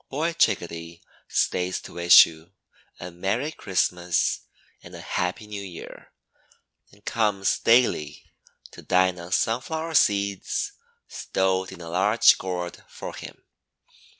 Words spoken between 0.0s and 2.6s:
Boy Chickadee stays to wish you